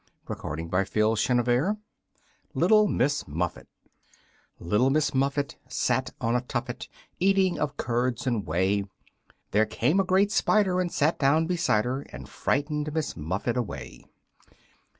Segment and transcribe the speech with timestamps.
[0.27, 1.43] [Illustration:
[2.55, 3.67] Little Miss Muffet] Little Miss Muffet
[4.59, 6.87] Little Miss Muffet Sat on a tuffet,
[7.19, 8.83] Eating of curds and whey.
[9.51, 14.03] There came a great spider And sat down beside her And frightened Miss Muffet away.